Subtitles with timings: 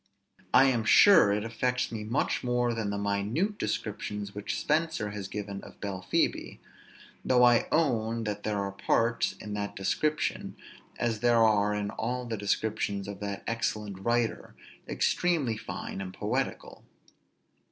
[0.51, 5.27] I am sure it affects me much more than the minute description which Spenser has
[5.27, 6.57] given of Belphebe;
[7.23, 10.55] though I own that there are parts, in that description,
[10.97, 14.55] as there are in all the descriptions of that excellent writer,
[14.87, 16.83] extremely fine and poetical.